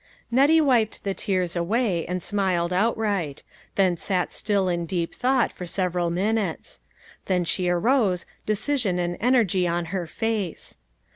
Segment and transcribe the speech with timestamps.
[0.31, 3.43] Nettie wiped the tears away, and smiled out right;
[3.75, 6.79] then sat still in deep thought for several minutes.
[7.27, 10.75] Then she arose, decision and energy on her face.